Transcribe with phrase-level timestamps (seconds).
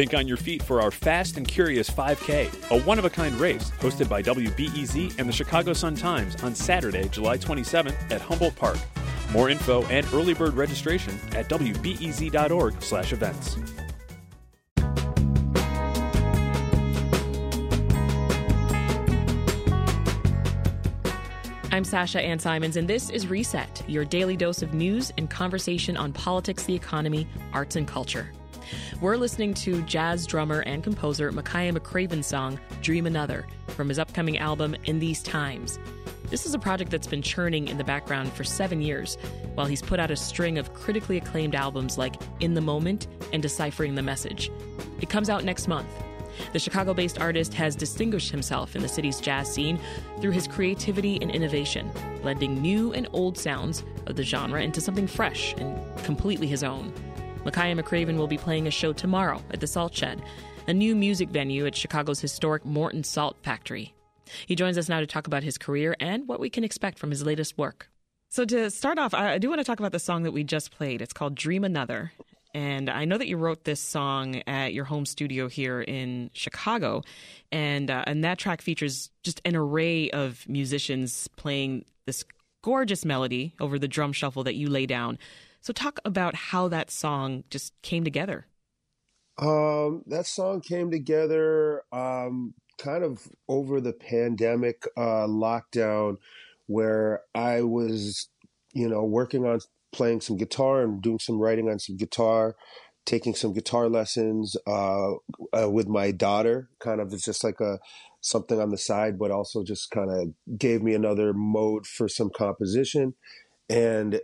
[0.00, 3.34] Think on your feet for our Fast and Curious 5K, a one of a kind
[3.34, 8.56] race hosted by WBEZ and the Chicago Sun Times on Saturday, July 27th at Humboldt
[8.56, 8.78] Park.
[9.30, 13.56] More info and early bird registration at wbez.org/events.
[21.70, 25.98] I'm Sasha Ann Simons, and this is Reset, your daily dose of news and conversation
[25.98, 28.30] on politics, the economy, arts, and culture.
[29.00, 34.36] We're listening to jazz drummer and composer Makaya McCraven's song, Dream Another, from his upcoming
[34.36, 35.78] album, In These Times.
[36.26, 39.16] This is a project that's been churning in the background for seven years,
[39.54, 43.40] while he's put out a string of critically acclaimed albums like In the Moment and
[43.42, 44.50] Deciphering the Message.
[45.00, 45.88] It comes out next month.
[46.52, 49.80] The Chicago based artist has distinguished himself in the city's jazz scene
[50.20, 51.90] through his creativity and innovation,
[52.20, 56.92] blending new and old sounds of the genre into something fresh and completely his own.
[57.44, 60.22] Makaya McCraven will be playing a show tomorrow at the Salt Shed,
[60.68, 63.94] a new music venue at Chicago's historic Morton Salt Factory.
[64.46, 67.10] He joins us now to talk about his career and what we can expect from
[67.10, 67.88] his latest work.
[68.28, 70.70] So, to start off, I do want to talk about the song that we just
[70.70, 71.00] played.
[71.00, 72.12] It's called Dream Another.
[72.52, 77.02] And I know that you wrote this song at your home studio here in Chicago,
[77.50, 82.24] and uh, and that track features just an array of musicians playing this
[82.62, 85.18] gorgeous melody over the drum shuffle that you lay down.
[85.60, 88.46] So talk about how that song just came together.
[89.38, 96.16] Um, that song came together um, kind of over the pandemic uh, lockdown,
[96.66, 98.28] where I was,
[98.72, 99.60] you know, working on
[99.92, 102.56] playing some guitar and doing some writing on some guitar,
[103.04, 105.12] taking some guitar lessons uh,
[105.52, 106.68] uh, with my daughter.
[106.78, 107.78] Kind of, it's just like a
[108.20, 112.30] something on the side, but also just kind of gave me another mode for some
[112.30, 113.14] composition.
[113.68, 114.20] And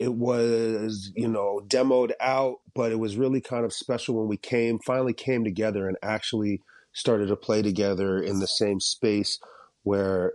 [0.00, 4.38] it was, you know, demoed out, but it was really kind of special when we
[4.38, 9.38] came, finally came together and actually started to play together in the same space
[9.82, 10.32] where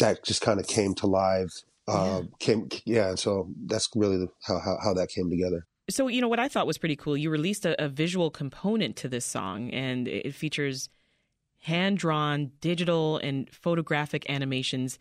[0.00, 1.52] that just kind of came to life
[1.86, 5.66] uh, came yeah so that's really how, how, how that came together.
[5.90, 8.94] So you know what i thought was pretty cool you released a, a visual component
[8.96, 10.90] to this song and it features
[11.62, 14.98] hand drawn digital and photographic animations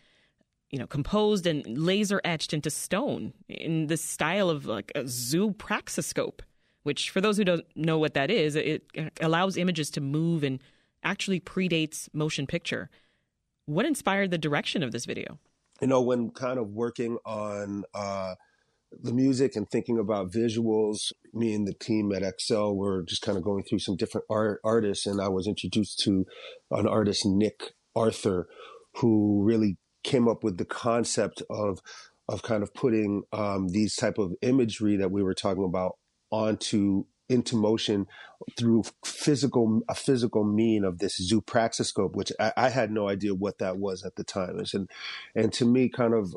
[0.72, 6.40] you know composed and laser etched into stone in the style of like a zoopraxiscope
[6.84, 8.84] which for those who don't know what that is it
[9.22, 10.60] allows images to move and
[11.04, 12.90] actually predates motion picture.
[13.66, 15.40] What inspired the direction of this video?
[15.82, 18.36] You know, when kind of working on uh,
[18.92, 23.38] the music and thinking about visuals, me and the team at XL were just kind
[23.38, 26.26] of going through some different art, artists, and I was introduced to
[26.72, 28.48] an artist, Nick Arthur,
[28.96, 29.78] who really
[30.08, 31.80] came up with the concept of
[32.30, 35.98] of kind of putting um, these type of imagery that we were talking about
[36.32, 38.08] onto into motion
[38.58, 43.58] through physical a physical mean of this zoopraxiscope, which I, I, had no idea what
[43.58, 44.62] that was at the time.
[44.74, 44.90] And
[45.36, 46.36] and to me, kind of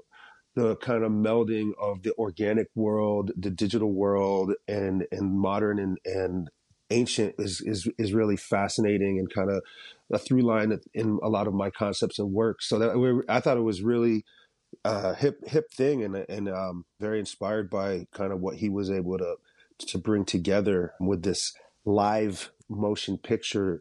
[0.57, 5.99] the kind of melding of the organic world, the digital world, and and modern and
[6.05, 6.51] and
[6.91, 9.63] ancient is is is really fascinating and kind of
[10.13, 12.63] a through line in a lot of my concepts and work.
[12.63, 14.25] So that I thought it was really
[14.85, 18.91] a hip hip thing and and um, very inspired by kind of what he was
[18.91, 19.37] able to
[19.79, 21.53] to bring together with this
[21.85, 23.81] live motion picture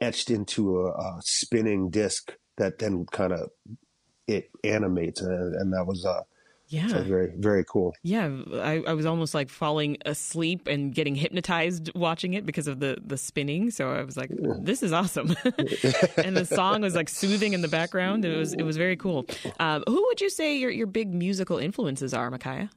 [0.00, 3.50] etched into a, a spinning disc that then kind of
[4.26, 6.22] it animates and, and that was uh
[6.70, 6.88] yeah.
[6.88, 7.94] so very very cool.
[8.02, 12.80] Yeah I, I was almost like falling asleep and getting hypnotized watching it because of
[12.80, 13.70] the the spinning.
[13.70, 14.30] So i was like
[14.62, 15.36] this is awesome.
[16.16, 18.24] And the song was like soothing in the background.
[18.24, 19.26] It was it was very cool.
[19.58, 22.70] Uh, who would you say your, your big musical influences are makaya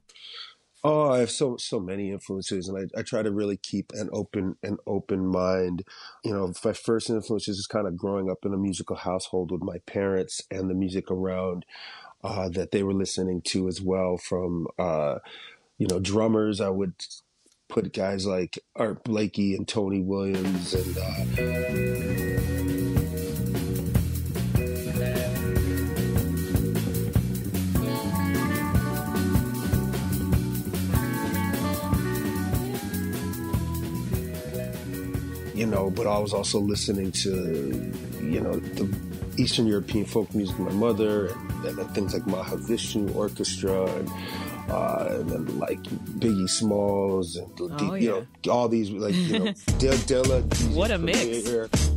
[0.85, 4.09] Oh, I have so so many influences, and I, I try to really keep an
[4.11, 5.83] open an open mind.
[6.25, 9.61] You know, my first influences is kind of growing up in a musical household with
[9.61, 11.65] my parents and the music around
[12.23, 14.17] uh, that they were listening to as well.
[14.17, 15.19] From uh,
[15.77, 16.93] you know drummers, I would
[17.69, 20.97] put guys like Art Blakey and Tony Williams and.
[20.97, 22.13] Uh,
[35.53, 40.57] you know, but I was also listening to, you know, the Eastern European folk music
[40.59, 44.09] my mother, and, and things like Mahavishnu Orchestra, and,
[44.69, 45.81] uh, and then like
[46.19, 48.23] Biggie Smalls, and oh, you yeah.
[48.45, 49.45] know, all these like you know,
[50.05, 50.75] Dilla.
[50.75, 51.92] what a mix!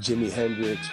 [0.00, 0.88] Jimi Hendrix.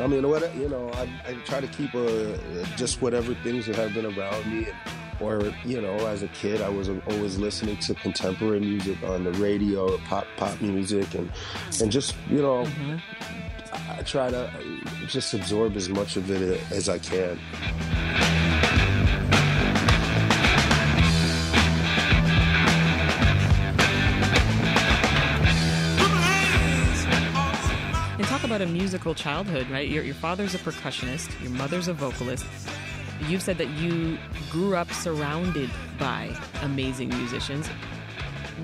[0.00, 2.38] I mean, what you know, I, I try to keep a,
[2.76, 4.76] just whatever things that have been around me, and,
[5.20, 9.32] or you know, as a kid, I was always listening to contemporary music on the
[9.34, 11.30] radio, pop pop music, and
[11.80, 12.96] and just you know, mm-hmm.
[13.72, 14.50] I, I try to
[15.06, 17.38] just absorb as much of it as I can.
[28.58, 29.88] About a musical childhood, right?
[29.88, 32.44] Your, your father's a percussionist, your mother's a vocalist.
[33.28, 34.18] You've said that you
[34.50, 37.68] grew up surrounded by amazing musicians.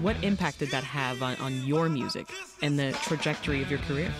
[0.02, 2.26] What impact did that have on, on your music
[2.60, 4.12] and the trajectory of your career?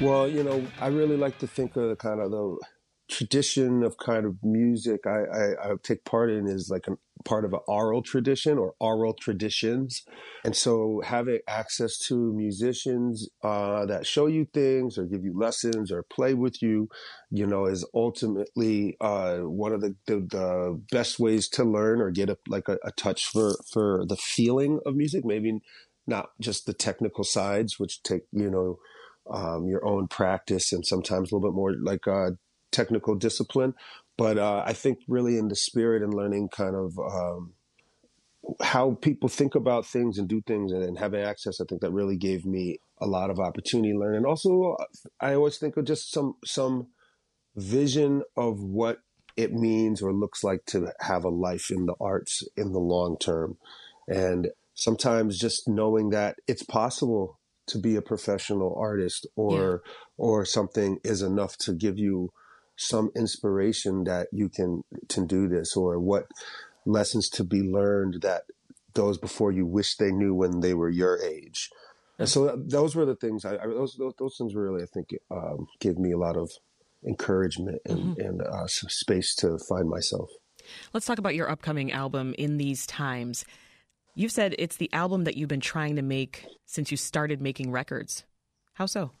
[0.00, 2.58] Well, you know, I really like to think of kind of the
[3.10, 7.44] tradition of kind of music I, I, I take part in is like a part
[7.44, 10.02] of an oral tradition or oral traditions.
[10.44, 15.92] And so having access to musicians uh, that show you things or give you lessons
[15.92, 16.88] or play with you,
[17.30, 22.10] you know, is ultimately uh, one of the, the, the, best ways to learn or
[22.10, 25.24] get a, like a, a touch for, for the feeling of music.
[25.24, 25.60] Maybe
[26.06, 28.78] not just the technical sides, which take, you know,
[29.32, 32.30] um, your own practice and sometimes a little bit more like uh,
[32.70, 33.74] technical discipline.
[34.16, 37.54] But uh, I think really in the spirit and learning kind of um,
[38.62, 41.92] how people think about things and do things and, and, having access, I think that
[41.92, 44.16] really gave me a lot of opportunity to learn.
[44.16, 44.76] And also,
[45.20, 46.88] I always think of just some some
[47.56, 48.98] vision of what
[49.36, 53.16] it means or looks like to have a life in the arts in the long
[53.18, 53.56] term.
[54.06, 59.92] And sometimes just knowing that it's possible to be a professional artist or yeah.
[60.16, 62.32] or something is enough to give you
[62.80, 66.26] some inspiration that you can to do this or what
[66.86, 68.44] lessons to be learned that
[68.94, 71.68] those before you wish they knew when they were your age.
[72.18, 75.14] And so those were the things I, I those, those, those things really I think
[75.30, 76.50] um, gave me a lot of
[77.06, 78.20] encouragement and, mm-hmm.
[78.20, 80.30] and uh, space to find myself.
[80.92, 83.44] Let's talk about your upcoming album in these times.
[84.14, 87.70] You've said it's the album that you've been trying to make since you started making
[87.70, 88.24] records.
[88.74, 89.12] How so?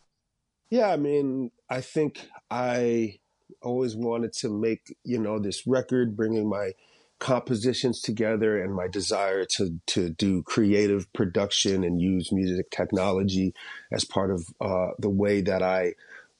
[0.70, 3.18] Yeah, I mean, I think I
[3.62, 6.72] always wanted to make, you know, this record, bringing my
[7.18, 13.54] compositions together and my desire to to do creative production and use music technology
[13.92, 15.94] as part of uh, the way that I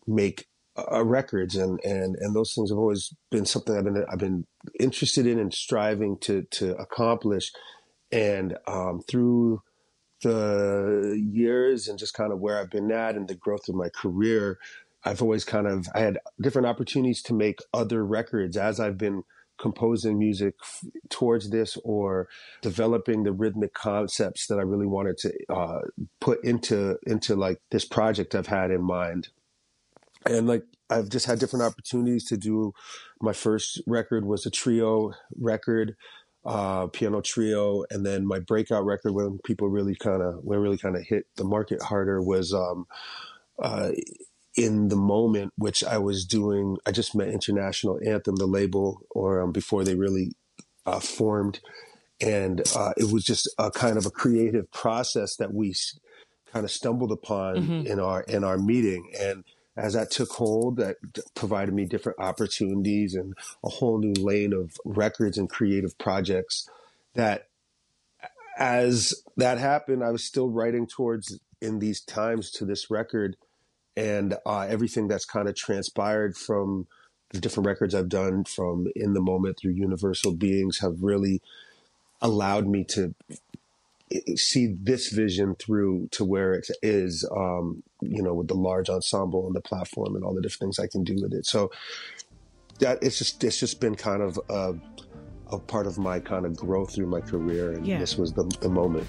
[0.07, 1.55] make uh, records.
[1.55, 4.47] And and and those things have always been something I've been I've been
[4.79, 7.53] interested in and striving to to accomplish.
[8.13, 9.63] And um, through
[10.23, 13.89] the years and just kind of where I've been at and the growth of my
[13.89, 14.59] career
[15.05, 19.23] I've always kind of I had different opportunities to make other records as I've been
[19.59, 22.29] composing music f- towards this or
[22.63, 25.81] developing the rhythmic concepts that I really wanted to uh,
[26.21, 29.29] put into into like this project I've had in mind.
[30.27, 32.73] And like I've just had different opportunities to do.
[33.21, 35.95] My first record was a trio record,
[36.45, 40.79] uh, piano trio, and then my breakout record when people really kind of when really
[40.79, 42.87] kind of hit the market harder was um,
[43.63, 43.91] uh,
[44.57, 49.41] in the moment, which I was doing, I just met International Anthem, the label, or
[49.41, 50.33] um, before they really
[50.87, 51.61] uh, formed.
[52.21, 55.75] And uh, it was just a kind of a creative process that we
[56.53, 57.87] kind of stumbled upon mm-hmm.
[57.87, 59.11] in our in our meeting.
[59.19, 59.45] And
[59.77, 60.97] as that took hold, that
[61.35, 63.35] provided me different opportunities and
[63.65, 66.69] a whole new lane of records and creative projects.
[67.15, 67.47] That
[68.59, 73.37] as that happened, I was still writing towards in these times to this record
[73.97, 76.87] and uh, everything that's kind of transpired from
[77.31, 81.41] the different records I've done from In the Moment through Universal Beings have really
[82.21, 83.15] allowed me to
[84.35, 89.47] see this vision through to where it is, um, you know, with the large ensemble
[89.47, 91.47] and the platform and all the different things I can do with it.
[91.47, 91.71] So
[92.81, 94.75] that it's just it's just been kind of a,
[95.53, 97.99] a part of my kind of growth through my career, and yeah.
[97.99, 99.07] this was the, the moment.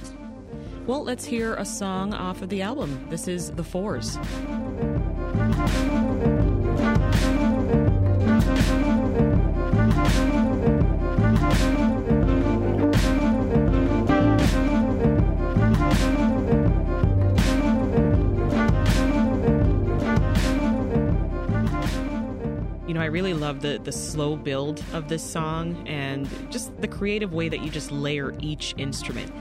[0.85, 3.07] Well, let's hear a song off of the album.
[3.09, 4.17] This is The Fours.
[22.91, 26.89] You know, I really love the the slow build of this song and just the
[26.89, 29.31] creative way that you just layer each instrument.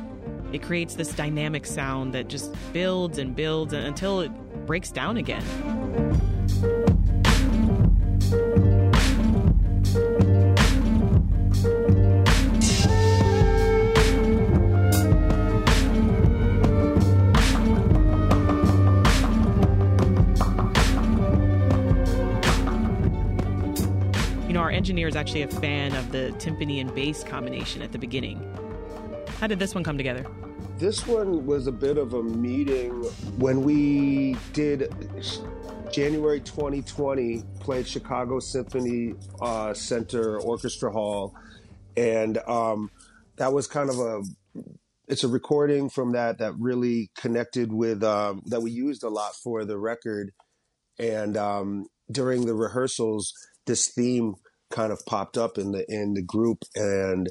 [0.52, 4.30] It creates this dynamic sound that just builds and builds until it
[4.66, 5.42] breaks down again.
[24.80, 28.42] Engineer is actually a fan of the timpani and bass combination at the beginning.
[29.38, 30.26] How did this one come together?
[30.78, 32.92] This one was a bit of a meeting
[33.36, 34.90] when we did
[35.92, 41.34] January 2020, played Chicago Symphony uh, Center Orchestra Hall,
[41.98, 42.90] and um,
[43.36, 44.22] that was kind of a
[45.08, 49.34] it's a recording from that that really connected with um, that we used a lot
[49.34, 50.32] for the record
[50.98, 53.34] and um, during the rehearsals
[53.66, 54.36] this theme
[54.70, 57.28] kind of popped up in the in the group and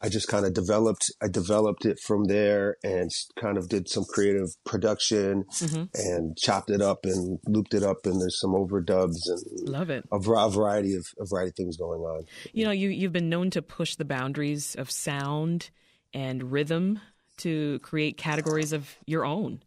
[0.00, 4.04] I just kind of developed I developed it from there and kind of did some
[4.04, 5.84] creative production mm-hmm.
[5.94, 10.04] and chopped it up and looped it up and there's some overdubs and love it
[10.12, 12.24] a, a variety of a variety of things going on.
[12.52, 15.70] You know, you you've been known to push the boundaries of sound
[16.12, 17.00] and rhythm
[17.38, 19.62] to create categories of your own.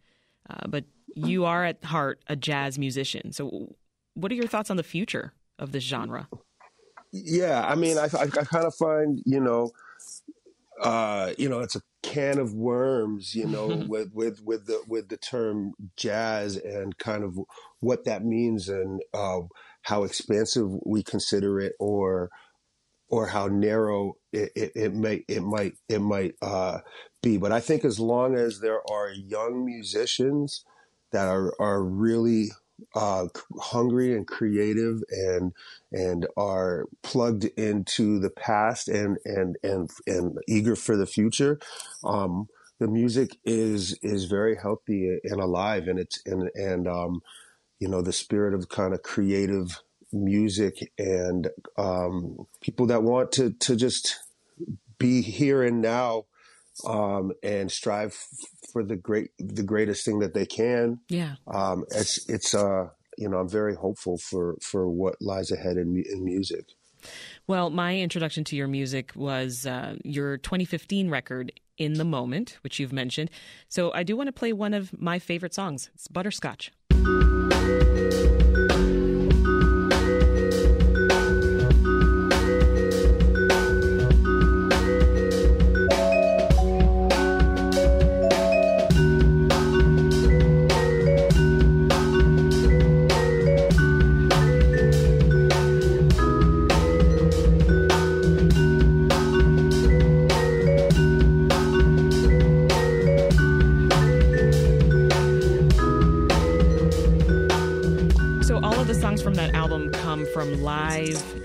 [0.50, 0.86] Uh, but
[1.16, 3.32] you are at heart a jazz musician.
[3.32, 3.76] So,
[4.16, 6.28] what are your thoughts on the future of this genre?
[7.12, 9.72] Yeah, I mean, I, I, I kind of find you know,
[10.82, 15.10] uh, you know, it's a can of worms, you know, with with with the with
[15.10, 17.38] the term jazz and kind of
[17.80, 19.40] what that means and uh,
[19.84, 22.30] how expansive we consider it, or
[23.10, 26.80] or how narrow it, it, it may it might it might uh,
[27.22, 27.38] be.
[27.38, 30.64] But I think as long as there are young musicians
[31.12, 32.52] that are are really
[32.96, 33.28] uh,
[33.60, 35.54] hungry and creative and
[35.92, 41.60] and are plugged into the past and and and and eager for the future.
[42.04, 42.48] Um,
[42.80, 47.22] the music is is very healthy and alive, and it's and and um,
[47.80, 49.82] you know the spirit of kind of creative
[50.12, 54.20] music and um, people that want to to just
[54.98, 56.26] be here and now
[56.86, 58.14] um, and strive
[58.72, 61.00] for the great the greatest thing that they can.
[61.10, 65.78] Yeah, um, it's it's uh you know I'm very hopeful for for what lies ahead
[65.78, 66.66] in in music.
[67.48, 72.80] Well, my introduction to your music was uh, your 2015 record, In the Moment, which
[72.80, 73.32] you've mentioned.
[73.70, 75.90] So I do want to play one of my favorite songs.
[75.96, 76.72] It's Butterscotch.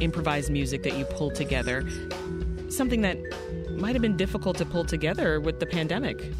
[0.01, 1.85] Improvised music that you pulled together,
[2.69, 3.19] something that
[3.71, 6.33] might have been difficult to pull together with the pandemic,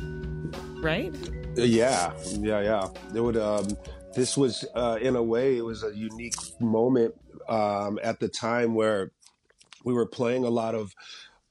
[0.81, 1.15] right?
[1.57, 2.89] Yeah, yeah, yeah.
[3.15, 3.37] It would.
[3.37, 3.77] Um,
[4.15, 7.15] this was, uh, in a way, it was a unique moment
[7.49, 9.11] um, at the time where
[9.85, 10.95] we were playing a lot of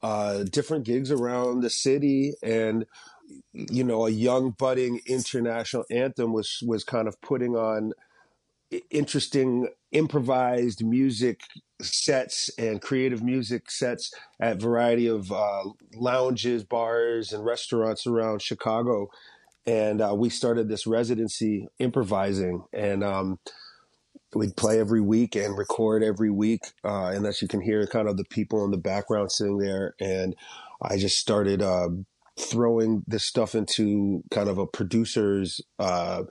[0.02, 2.86] uh, different gigs around the city, and
[3.52, 7.92] you know, a young budding international anthem was was kind of putting on
[8.90, 11.40] interesting improvised music
[11.80, 15.64] sets and creative music sets at variety of uh,
[15.94, 19.08] lounges, bars, and restaurants around Chicago.
[19.66, 23.38] And uh, we started this residency improvising, and um,
[24.34, 26.60] we'd play every week and record every week.
[26.84, 29.94] Uh, and as you can hear, kind of the people in the background sitting there.
[30.00, 30.34] And
[30.82, 31.88] I just started uh,
[32.38, 36.24] throwing this stuff into kind of a producer's uh,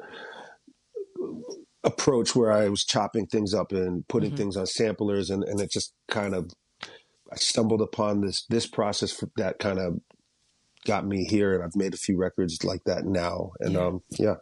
[1.84, 4.38] approach where I was chopping things up and putting mm-hmm.
[4.38, 6.52] things on samplers, and, and it just kind of
[7.32, 10.00] I stumbled upon this this process that kind of
[10.86, 13.52] got me here, and I've made a few records like that now.
[13.60, 14.36] And yeah, um, yeah.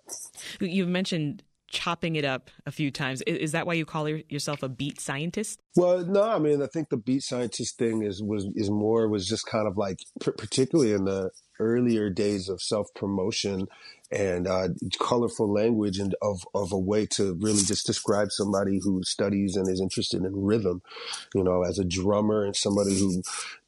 [0.60, 3.22] you've mentioned chopping it up a few times.
[3.22, 5.62] Is that why you call yourself a beat scientist?
[5.76, 9.28] Well, no, I mean, I think the beat scientist thing is was is more was
[9.28, 13.68] just kind of like particularly in the earlier days of self promotion
[14.12, 19.04] and uh, colorful language and of, of a way to really just describe somebody who
[19.04, 20.82] studies and is interested in rhythm,
[21.34, 23.24] you know, as a drummer and somebody who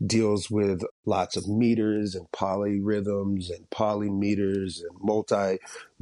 [0.05, 5.57] deals with lots of meters and polyrhythms and polymeters and multi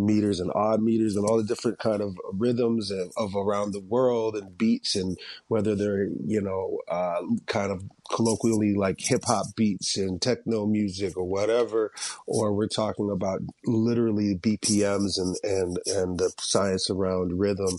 [0.06, 3.80] meters and odd meters and all the different kind of rhythms of, of around the
[3.80, 5.18] world and beats and
[5.48, 11.16] whether they're, you know, uh, kind of colloquially like hip hop beats and techno music
[11.18, 11.92] or whatever,
[12.28, 17.78] or we're talking about literally BPMs and, and, and the science around rhythm.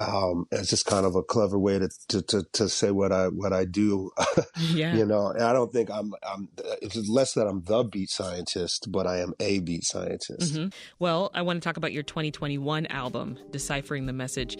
[0.00, 3.28] Um, it's just kind of a clever way to, to, to, to say what I,
[3.28, 4.10] what I do.
[4.60, 4.94] yeah.
[4.94, 6.48] you know, and I don't think I'm, I'm,
[6.82, 10.54] it's less that I'm the beat scientist, but I am a beat scientist.
[10.54, 10.68] Mm-hmm.
[10.98, 14.58] Well, I want to talk about your 2021 album, Deciphering the Message.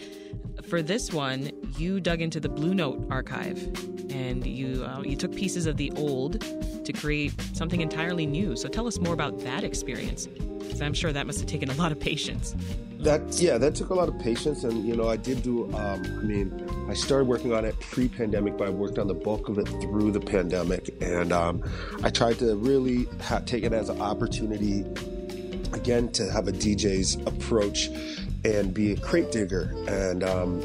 [0.68, 3.62] For this one, you dug into the Blue Note archive
[4.10, 6.40] and you, uh, you took pieces of the old
[6.84, 8.56] to create something entirely new.
[8.56, 10.26] So tell us more about that experience.
[10.26, 12.54] Because I'm sure that must have taken a lot of patience.
[13.00, 15.64] That yeah, that took a lot of patience, and you know, I did do.
[15.74, 19.48] Um, I mean, I started working on it pre-pandemic, but I worked on the bulk
[19.50, 21.62] of it through the pandemic, and um,
[22.02, 24.86] I tried to really ha- take it as an opportunity,
[25.74, 27.90] again, to have a DJ's approach
[28.44, 30.24] and be a crate digger, and.
[30.24, 30.62] Um,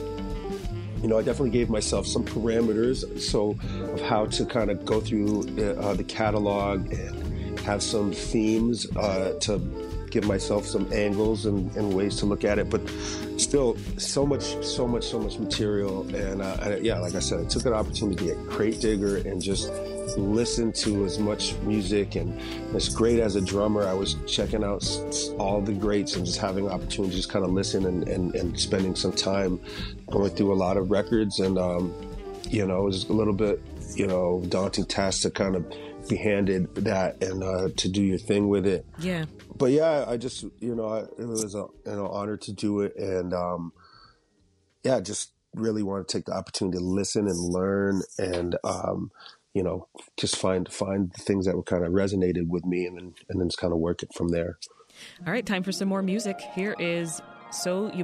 [1.01, 3.57] you know, I definitely gave myself some parameters so
[3.91, 9.33] of how to kind of go through uh, the catalog and have some themes uh,
[9.41, 9.57] to
[10.13, 12.69] give myself some angles and, and, ways to look at it.
[12.69, 12.87] But
[13.37, 16.03] still, so much, so much, so much material.
[16.15, 19.71] And uh, yeah, like I said, I took an opportunity at Crate Digger and just
[20.15, 22.15] listen to as much music.
[22.15, 22.39] And
[22.75, 24.87] as great as a drummer, I was checking out
[25.39, 28.59] all the greats and just having opportunity to just kind of listen and, and, and
[28.59, 29.59] spending some time
[30.11, 31.39] going through a lot of records.
[31.39, 31.91] And, um,
[32.49, 33.59] you know, it was a little bit,
[33.95, 35.65] you know, daunting task to kind of
[36.07, 38.85] be handed that and uh, to do your thing with it.
[38.99, 39.25] Yeah.
[39.55, 42.95] But yeah, I just you know it was a you know honor to do it,
[42.95, 43.73] and um,
[44.83, 49.11] yeah, just really want to take the opportunity to listen and learn and um,
[49.53, 52.97] you know just find find the things that were kind of resonated with me, and
[52.97, 54.57] then and then just kind of work it from there.
[55.25, 56.39] All right, time for some more music.
[56.55, 58.03] Here is So You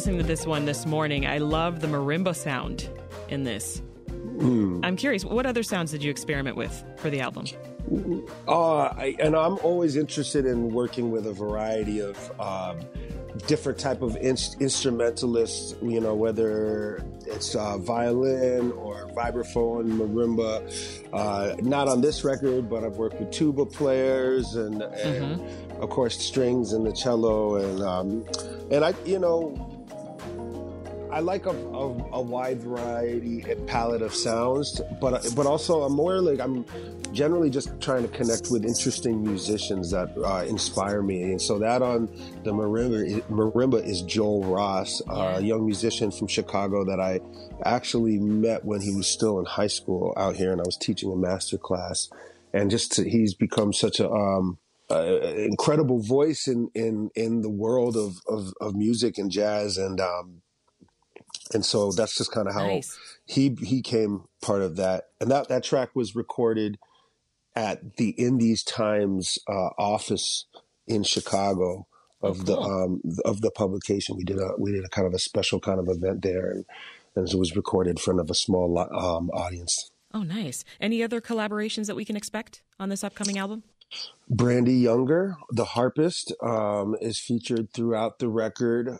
[0.00, 1.26] listening to this one this morning.
[1.26, 2.88] I love the marimba sound
[3.28, 3.82] in this.
[4.08, 4.80] Mm.
[4.82, 7.44] I'm curious, what other sounds did you experiment with for the album?
[8.48, 12.78] Uh, I, and I'm always interested in working with a variety of um,
[13.46, 15.74] different type of in- instrumentalists.
[15.82, 21.12] You know, whether it's uh, violin or vibraphone, marimba.
[21.12, 25.82] Uh, not on this record, but I've worked with tuba players and, and mm-hmm.
[25.82, 28.24] of course strings and the cello and um,
[28.70, 29.79] and I, you know,
[31.12, 35.92] I like a, a, a, wide variety and palette of sounds, but but also I'm
[35.92, 36.64] more like I'm
[37.12, 41.82] generally just trying to connect with interesting musicians that uh, inspire me, and so that
[41.82, 42.06] on
[42.44, 47.20] the marimba marimba is Joel Ross, a young musician from Chicago that I
[47.64, 51.12] actually met when he was still in high school out here, and I was teaching
[51.12, 52.08] a master class,
[52.52, 54.58] and just to, he's become such a um,
[54.90, 59.76] uh, incredible voice in in in the world of of, of music and jazz.
[59.76, 60.42] And um
[61.52, 62.98] and so that's just kind of how nice.
[63.26, 66.78] he he came part of that and that that track was recorded
[67.56, 70.46] at the In These Times uh, office
[70.86, 71.86] in Chicago
[72.22, 72.44] of oh, cool.
[72.44, 75.58] the um of the publication we did a we did a kind of a special
[75.60, 76.64] kind of event there and,
[77.16, 79.90] and it was recorded in front of a small um, audience.
[80.12, 80.64] Oh, nice.
[80.80, 83.62] Any other collaborations that we can expect on this upcoming album?
[84.28, 88.98] Brandee Younger, the harpist, um, is featured throughout the record.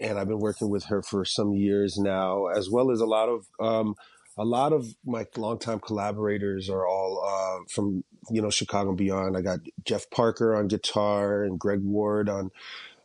[0.00, 3.28] And I've been working with her for some years now, as well as a lot
[3.28, 3.94] of um,
[4.36, 9.36] a lot of my longtime collaborators are all uh, from you know Chicago and beyond.
[9.36, 12.50] I got Jeff Parker on guitar and Greg Ward on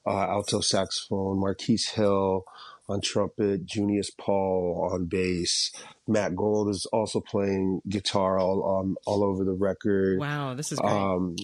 [0.05, 2.45] uh, alto saxophone, Marquis Hill,
[2.87, 5.71] on trumpet, Junius Paul on bass.
[6.07, 10.19] Matt Gold is also playing guitar all um, all over the record.
[10.19, 10.91] Wow, this is great.
[10.91, 11.35] Um,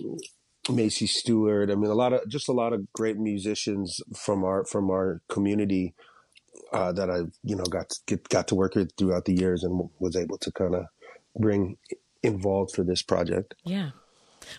[0.68, 1.70] Macie Stewart.
[1.70, 5.22] I mean, a lot of just a lot of great musicians from our from our
[5.30, 5.94] community
[6.74, 9.64] uh, that I you know got to get, got to work with throughout the years
[9.64, 10.86] and was able to kind of
[11.38, 11.78] bring
[12.24, 13.56] involved for this project.
[13.64, 13.92] Yeah.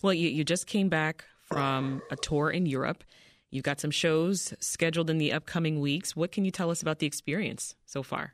[0.03, 3.05] Well, you you just came back from a tour in Europe
[3.51, 6.17] You've got some shows scheduled in the upcoming weeks.
[6.17, 8.33] What can you tell us about the experience so far?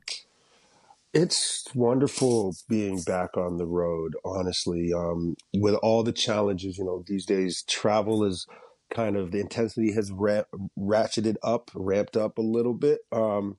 [1.15, 4.93] It's wonderful being back on the road, honestly.
[4.95, 8.47] Um, with all the challenges, you know, these days travel is
[8.91, 10.45] kind of the intensity has ra-
[10.79, 13.01] ratcheted up, ramped up a little bit.
[13.13, 13.59] Um,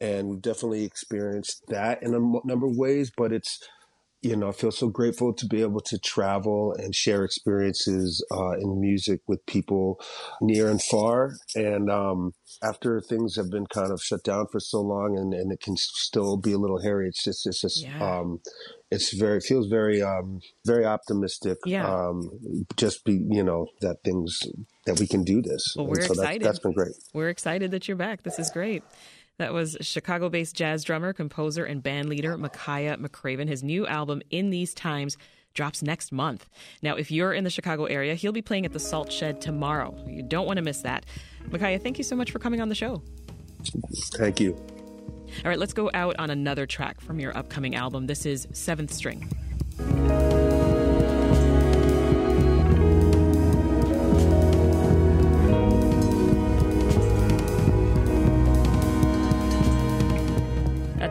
[0.00, 3.58] and we've definitely experienced that in a number of ways, but it's,
[4.26, 8.52] you know, I feel so grateful to be able to travel and share experiences uh,
[8.52, 10.00] in music with people
[10.40, 11.34] near and far.
[11.54, 15.52] And um, after things have been kind of shut down for so long, and, and
[15.52, 18.02] it can still be a little hairy, it's just it's just yeah.
[18.02, 18.40] um,
[18.90, 21.58] it's very feels very um, very optimistic.
[21.64, 21.86] Yeah.
[21.88, 22.30] Um,
[22.76, 24.40] just be you know that things
[24.86, 25.74] that we can do this.
[25.76, 26.42] Well, we're so excited.
[26.42, 26.94] That, that's been great.
[27.12, 28.22] We're excited that you're back.
[28.22, 28.82] This is great.
[29.38, 33.48] That was Chicago based jazz drummer, composer, and band leader Makaya McCraven.
[33.48, 35.18] His new album, In These Times,
[35.52, 36.48] drops next month.
[36.82, 39.94] Now, if you're in the Chicago area, he'll be playing at the Salt Shed tomorrow.
[40.06, 41.04] You don't want to miss that.
[41.50, 43.02] Makaya, thank you so much for coming on the show.
[44.14, 44.54] Thank you.
[45.44, 48.06] All right, let's go out on another track from your upcoming album.
[48.06, 49.28] This is Seventh String.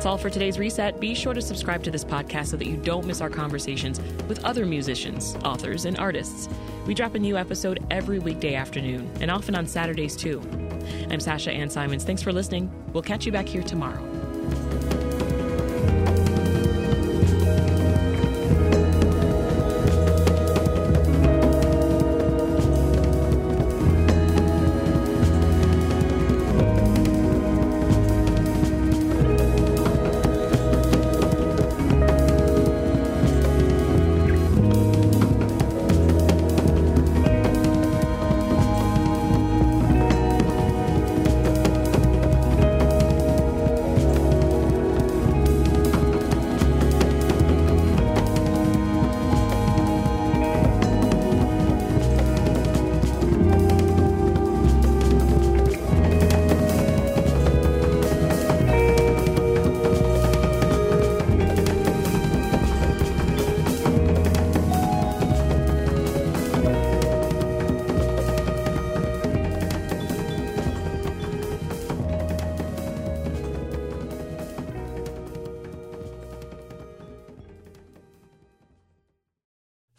[0.06, 1.00] That's all for today's reset.
[1.00, 4.46] Be sure to subscribe to this podcast so that you don't miss our conversations with
[4.46, 6.48] other musicians, authors, and artists.
[6.86, 10.44] We drop a new episode every weekday afternoon and often on Saturdays too.
[11.10, 12.04] I'm Sasha Ann Simons.
[12.04, 12.72] Thanks for listening.
[12.94, 14.15] We'll catch you back here tomorrow.